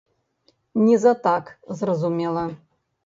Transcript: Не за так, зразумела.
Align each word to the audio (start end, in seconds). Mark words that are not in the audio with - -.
Не 0.85 0.97
за 1.03 1.13
так, 1.27 1.53
зразумела. 1.67 2.49